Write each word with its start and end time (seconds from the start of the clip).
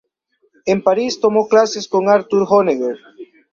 En 0.65 0.81
París 0.81 1.19
tomó 1.19 1.47
clases 1.47 1.87
con 1.87 2.09
Arthur 2.09 2.47
Honegger. 2.49 2.97